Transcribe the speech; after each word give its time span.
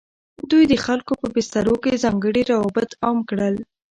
دوی 0.49 0.63
د 0.71 0.73
خلکو 0.85 1.13
په 1.21 1.27
بسترو 1.35 1.75
کې 1.83 2.01
ځانګړي 2.03 2.41
روابط 2.51 2.89
عام 3.03 3.17
کړل. 3.29 3.55